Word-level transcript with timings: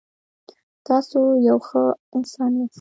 تاسو 0.87 1.19
یو 1.47 1.57
ښه 1.67 1.83
انسان 2.15 2.51
یاست. 2.59 2.69